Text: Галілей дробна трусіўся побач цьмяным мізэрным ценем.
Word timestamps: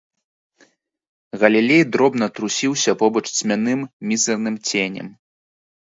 Галілей 1.43 1.83
дробна 1.95 2.25
трусіўся 2.39 2.91
побач 3.05 3.23
цьмяным 3.37 3.79
мізэрным 4.13 4.55
ценем. 4.71 5.07